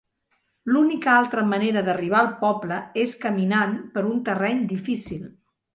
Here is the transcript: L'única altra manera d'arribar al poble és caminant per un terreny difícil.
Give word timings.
L'única 0.75 1.11
altra 1.15 1.43
manera 1.51 1.83
d'arribar 1.89 2.23
al 2.23 2.33
poble 2.41 2.81
és 3.05 3.17
caminant 3.27 3.79
per 3.95 4.09
un 4.15 4.27
terreny 4.31 4.71
difícil. 4.77 5.27